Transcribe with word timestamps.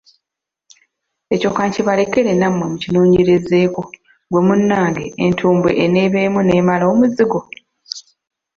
Ekyo 1.33 1.49
ka 1.55 1.63
nkibalekere 1.67 2.31
nammwe 2.35 2.65
mukinoonyerezeeko, 2.71 3.81
ggwe 4.27 4.39
munnange 4.47 5.05
entumbwe 5.25 5.71
eneeba 5.83 6.17
emu 6.27 6.39
n'emala 6.43 6.83
omuzigo! 6.93 7.39